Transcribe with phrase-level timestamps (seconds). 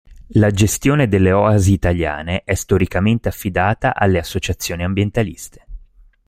[0.29, 5.65] La gestione delle oasi italiane è storicamente affidata alle associazioni ambientaliste.